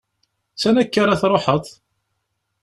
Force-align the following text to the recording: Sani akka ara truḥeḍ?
Sani 0.61 0.79
akka 0.83 0.99
ara 1.01 1.19
truḥeḍ? 1.21 1.65